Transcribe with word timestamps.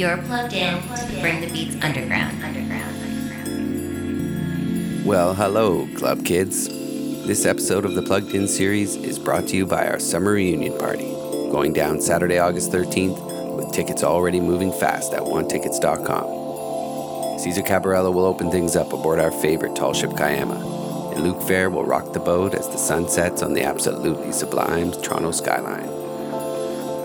You're 0.00 0.16
plugged 0.16 0.54
in 0.54 0.80
to 0.80 1.20
Bring 1.20 1.42
the 1.42 1.48
Beats 1.48 1.76
Underground. 1.84 2.42
Underground. 2.42 2.96
Well, 5.04 5.34
hello, 5.34 5.86
club 5.94 6.24
kids. 6.24 6.68
This 7.26 7.44
episode 7.44 7.84
of 7.84 7.94
the 7.94 8.00
Plugged 8.00 8.34
In 8.34 8.48
series 8.48 8.96
is 8.96 9.18
brought 9.18 9.46
to 9.48 9.58
you 9.58 9.66
by 9.66 9.86
our 9.86 9.98
summer 9.98 10.32
reunion 10.32 10.78
party, 10.78 11.10
going 11.52 11.74
down 11.74 12.00
Saturday, 12.00 12.38
August 12.38 12.72
13th, 12.72 13.58
with 13.58 13.70
tickets 13.72 14.02
already 14.02 14.40
moving 14.40 14.72
fast 14.72 15.12
at 15.12 15.20
wantickets.com. 15.20 17.38
Caesar 17.38 17.60
Cabarella 17.60 18.10
will 18.10 18.24
open 18.24 18.50
things 18.50 18.76
up 18.76 18.94
aboard 18.94 19.20
our 19.20 19.30
favorite 19.30 19.76
tall 19.76 19.92
ship 19.92 20.12
Kajama, 20.12 21.12
and 21.12 21.22
Luke 21.22 21.42
Fair 21.42 21.68
will 21.68 21.84
rock 21.84 22.14
the 22.14 22.20
boat 22.20 22.54
as 22.54 22.70
the 22.70 22.78
sun 22.78 23.06
sets 23.06 23.42
on 23.42 23.52
the 23.52 23.64
absolutely 23.64 24.32
sublime 24.32 24.92
Toronto 24.92 25.30
skyline. 25.30 25.90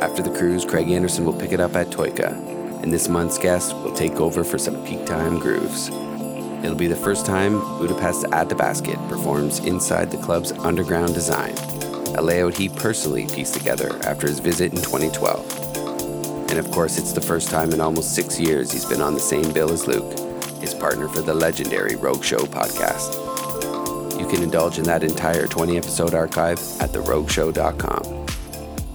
After 0.01 0.23
the 0.23 0.31
cruise, 0.31 0.63
Craig 0.63 0.89
Anderson 0.89 1.25
will 1.25 1.33
pick 1.33 1.51
it 1.51 1.59
up 1.59 1.75
at 1.75 1.89
Toika, 1.89 2.55
and 2.81 2.91
this 2.91 3.09
month's 3.09 3.37
guest 3.37 3.75
will 3.77 3.93
take 3.93 4.19
over 4.19 4.43
for 4.43 4.57
some 4.57 4.83
peak 4.85 5.05
time 5.05 5.39
grooves. 5.39 5.89
It'll 6.63 6.75
be 6.75 6.87
the 6.87 6.95
first 6.95 7.25
time 7.25 7.59
Budapest 7.77 8.25
Add 8.31 8.49
to 8.49 8.55
Basket 8.55 8.97
performs 9.09 9.59
inside 9.59 10.09
the 10.09 10.17
club's 10.17 10.51
underground 10.51 11.13
design, 11.13 11.53
a 12.15 12.21
layout 12.21 12.55
he 12.55 12.69
personally 12.69 13.27
pieced 13.27 13.53
together 13.53 13.99
after 14.03 14.27
his 14.27 14.39
visit 14.39 14.73
in 14.73 14.81
2012. 14.81 16.49
And 16.49 16.57
of 16.57 16.71
course, 16.71 16.97
it's 16.97 17.11
the 17.11 17.21
first 17.21 17.49
time 17.49 17.71
in 17.73 17.81
almost 17.81 18.15
six 18.15 18.39
years 18.39 18.71
he's 18.71 18.85
been 18.85 19.01
on 19.01 19.13
the 19.13 19.19
same 19.19 19.51
bill 19.51 19.71
as 19.71 19.87
Luke, 19.87 20.17
his 20.61 20.73
partner 20.73 21.07
for 21.07 21.21
the 21.21 21.33
legendary 21.33 21.95
Rogue 21.97 22.23
Show 22.23 22.39
podcast. 22.39 23.21
You 24.19 24.25
can 24.27 24.41
indulge 24.41 24.77
in 24.77 24.85
that 24.85 25.03
entire 25.03 25.47
20 25.47 25.77
episode 25.77 26.13
archive 26.13 26.59
at 26.79 26.91
therogueshow.com. 26.91 28.25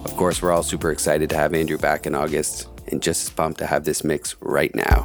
Of 0.04 0.16
course, 0.16 0.40
we're 0.40 0.52
all 0.52 0.62
super 0.62 0.90
excited 0.90 1.28
to 1.30 1.36
have 1.36 1.54
Andrew 1.54 1.78
back 1.78 2.06
in 2.06 2.14
August, 2.14 2.66
and 2.90 3.02
just 3.02 3.22
as 3.22 3.30
pumped 3.30 3.58
to 3.58 3.66
have 3.66 3.84
this 3.84 4.04
mix 4.04 4.36
right 4.40 4.74
now 4.74 5.02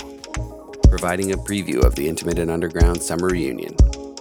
providing 0.90 1.34
a 1.34 1.38
preview 1.38 1.84
of 1.84 1.96
the 1.96 2.08
Intimate 2.08 2.40
and 2.40 2.50
Underground 2.50 3.02
Summer 3.02 3.28
Reunion. 3.28 3.76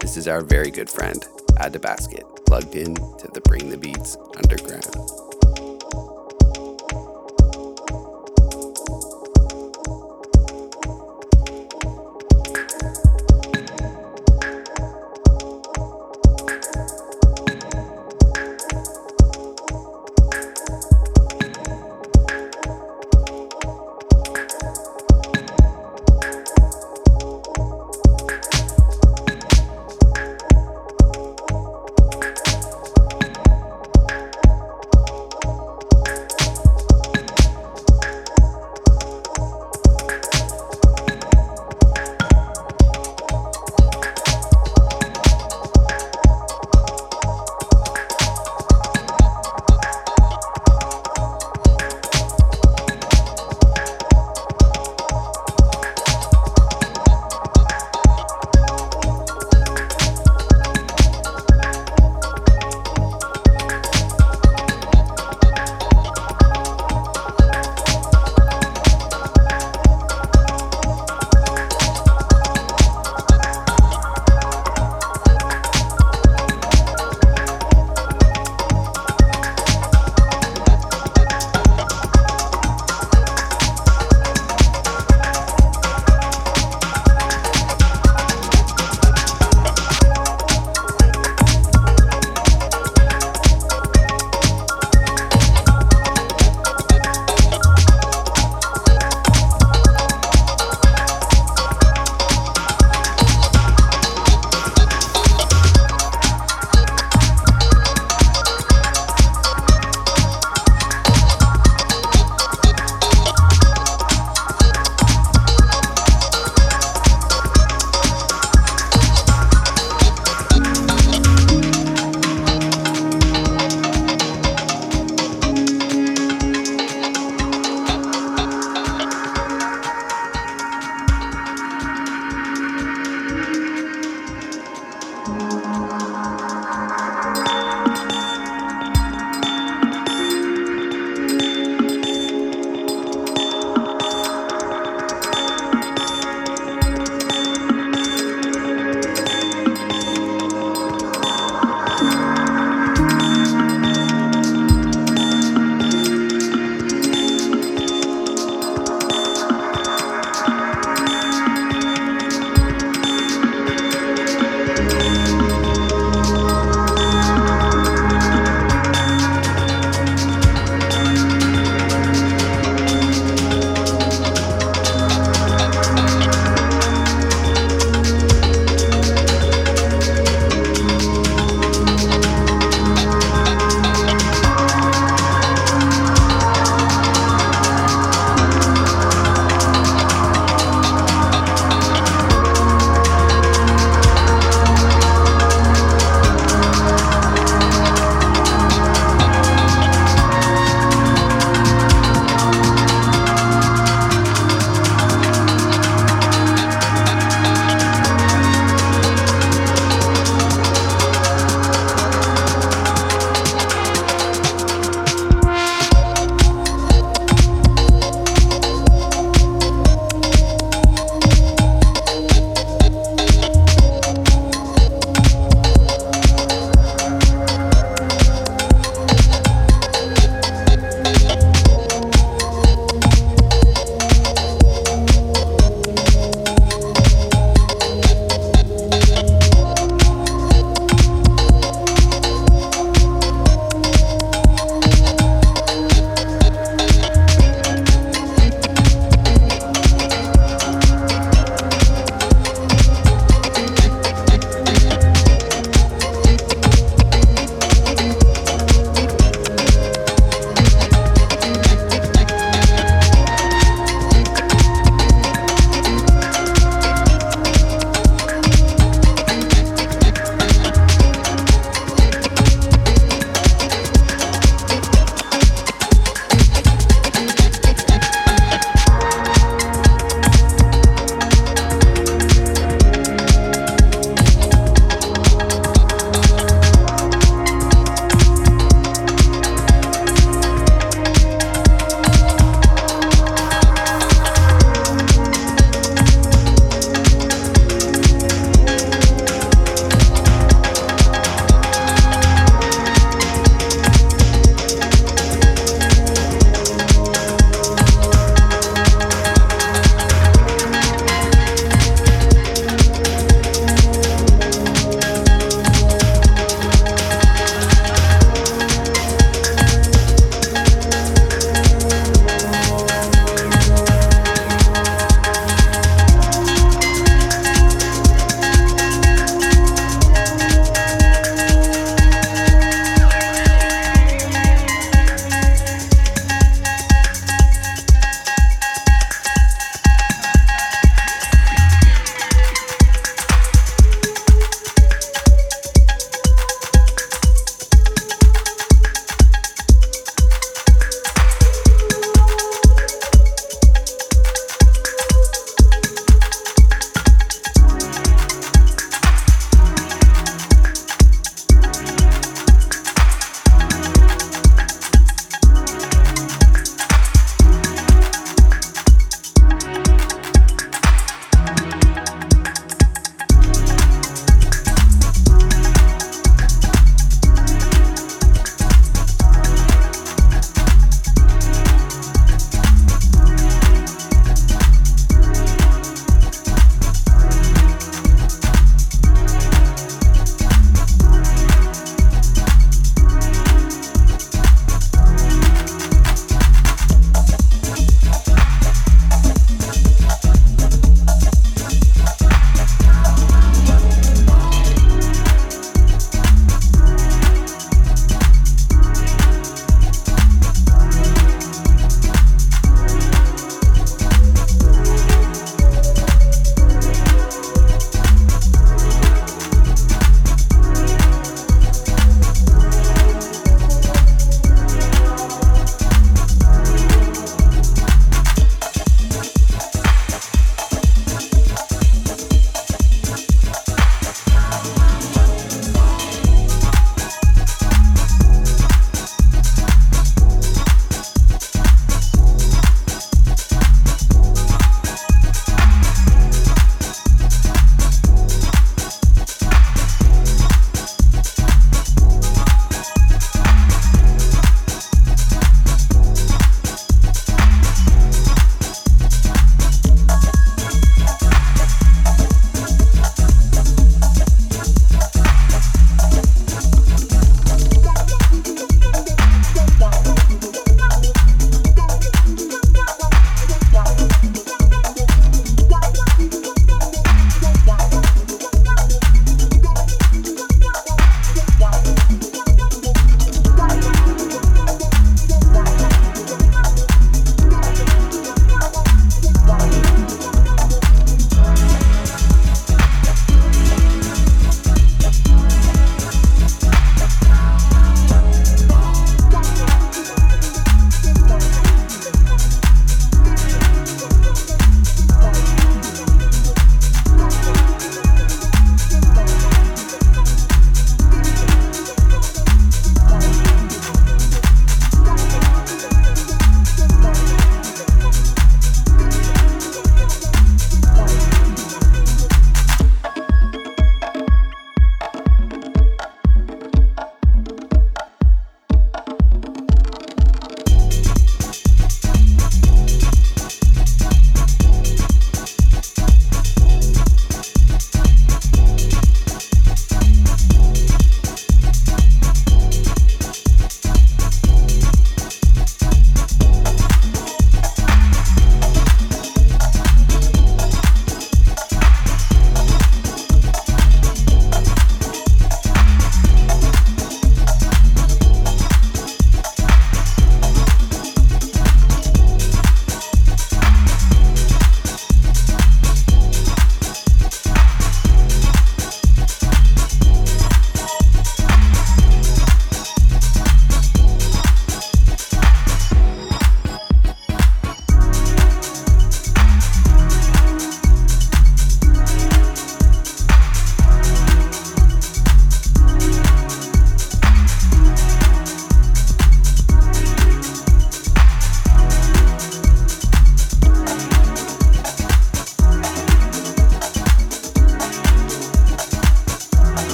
This 0.00 0.18
is 0.18 0.28
our 0.28 0.42
very 0.42 0.70
good 0.70 0.90
friend, 0.90 1.24
Add 1.58 1.72
to 1.72 1.78
Basket, 1.78 2.24
plugged 2.46 2.74
in 2.74 2.94
to 2.94 3.30
the 3.32 3.40
Bring 3.40 3.70
the 3.70 3.78
Beats 3.78 4.18
Underground. 4.36 5.27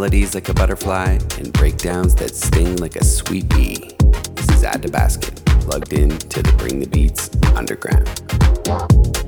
Melodies 0.00 0.34
like 0.34 0.48
a 0.48 0.54
butterfly 0.54 1.18
and 1.36 1.52
breakdowns 1.52 2.14
that 2.14 2.34
sting 2.34 2.74
like 2.76 2.96
a 2.96 3.04
sweet 3.04 3.46
bee. 3.50 3.90
This 4.34 4.48
is 4.48 4.64
Add 4.64 4.80
to 4.80 4.88
Basket, 4.88 5.34
plugged 5.44 5.92
in 5.92 6.08
to 6.08 6.42
the 6.42 6.52
Bring 6.52 6.80
the 6.80 6.86
Beats 6.86 7.28
underground. 7.54 9.19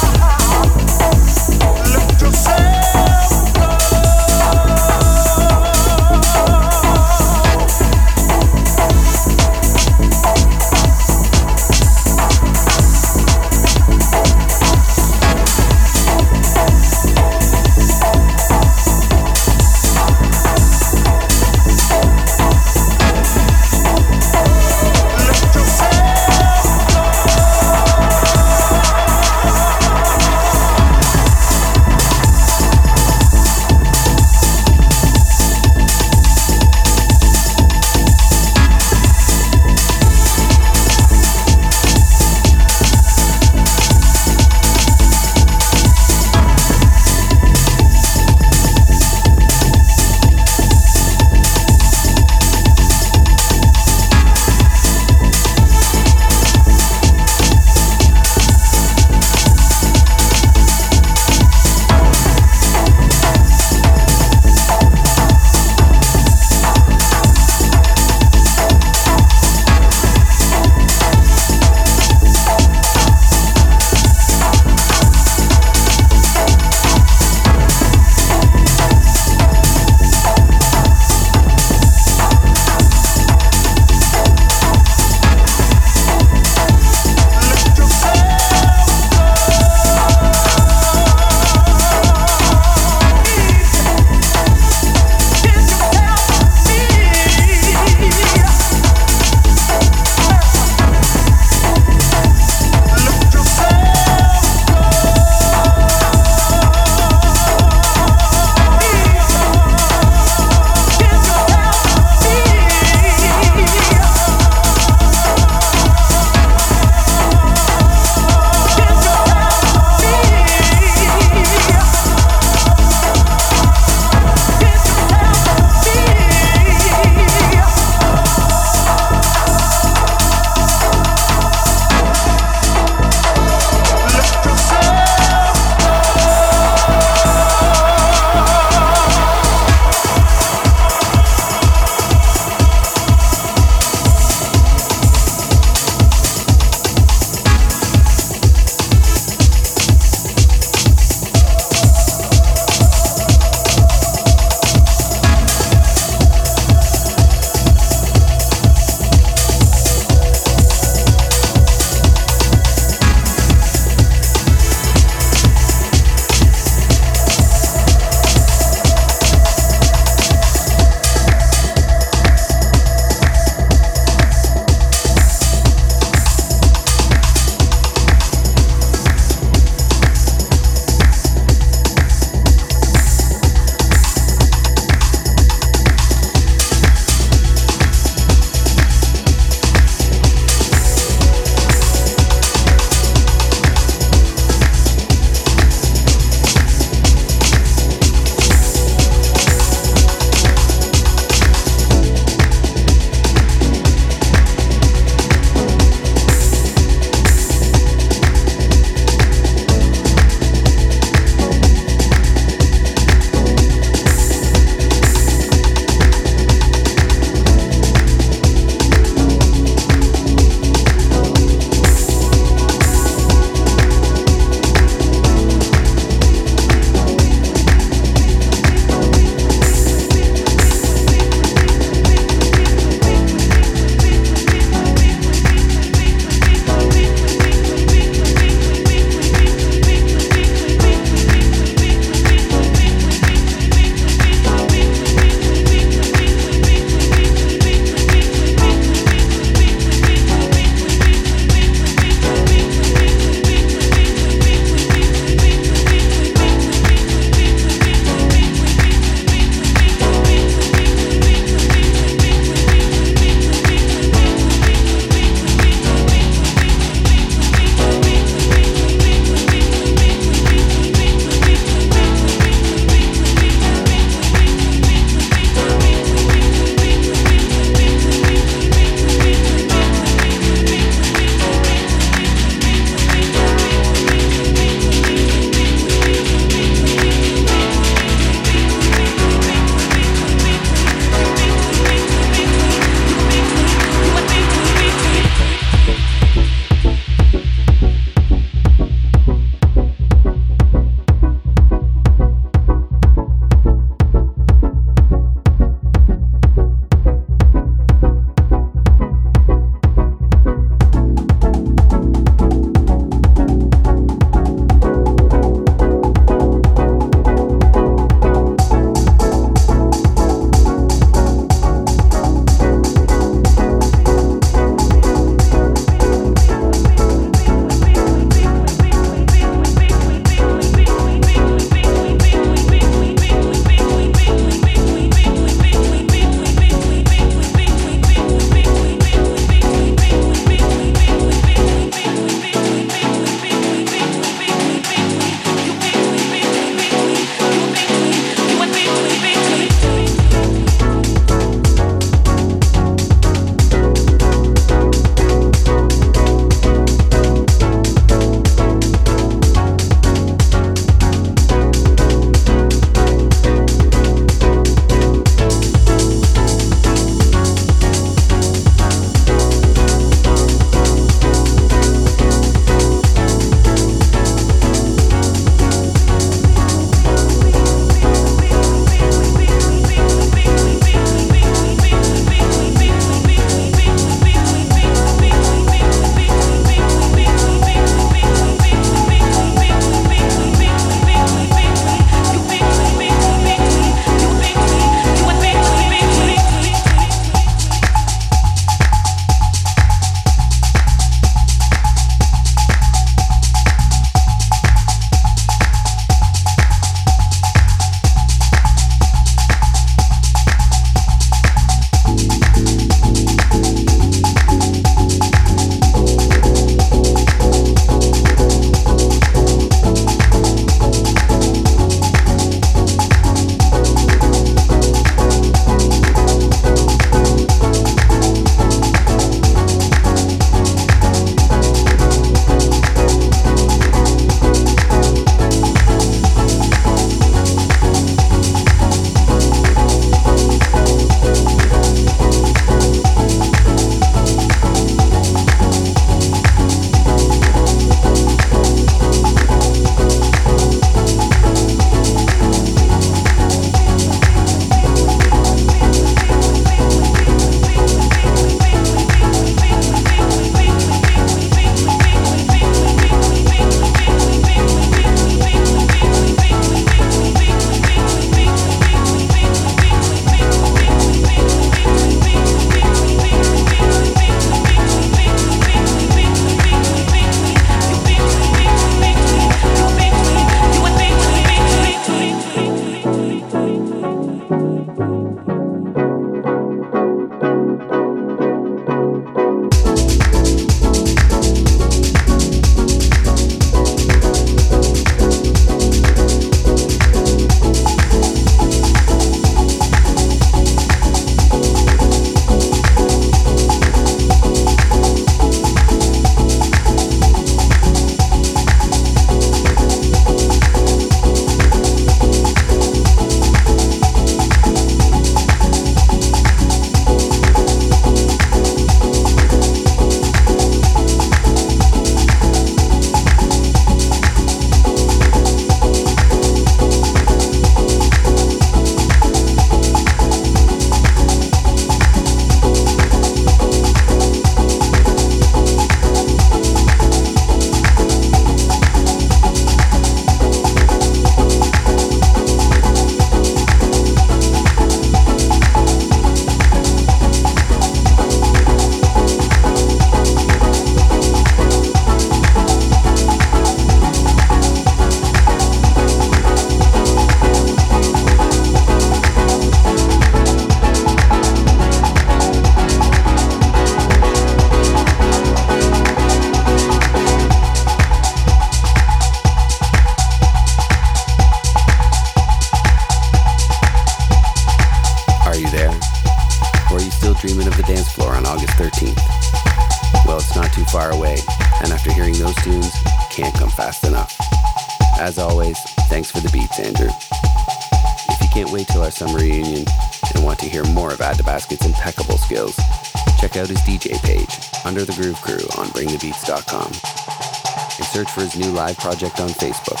For 598.32 598.40
his 598.40 598.56
new 598.56 598.72
live 598.72 598.96
project 598.96 599.40
on 599.40 599.48
Facebook. 599.50 600.00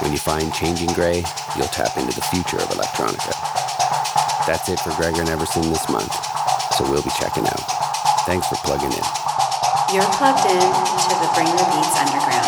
When 0.00 0.12
you 0.12 0.18
find 0.18 0.54
Changing 0.54 0.92
Gray, 0.94 1.24
you'll 1.56 1.74
tap 1.74 1.96
into 1.96 2.14
the 2.14 2.22
future 2.30 2.58
of 2.58 2.68
electronica. 2.70 3.34
That's 4.46 4.68
it 4.68 4.78
for 4.78 4.94
Gregor 4.94 5.20
and 5.20 5.28
Everson 5.28 5.62
this 5.62 5.88
month, 5.88 6.14
so 6.78 6.88
we'll 6.88 7.02
be 7.02 7.10
checking 7.18 7.44
out. 7.44 7.66
Thanks 8.24 8.46
for 8.46 8.54
plugging 8.62 8.92
in. 8.92 9.06
You're 9.92 10.06
plugged 10.14 10.46
in 10.46 10.62
to 10.62 11.14
the 11.18 11.30
Bring 11.34 11.50
the 11.50 11.66
Beats 11.74 11.98
Underground. 11.98 12.45